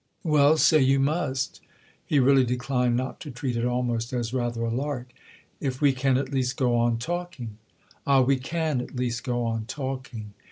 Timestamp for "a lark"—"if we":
4.63-5.93